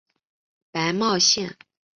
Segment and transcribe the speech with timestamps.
[0.71, 1.55] 白茂线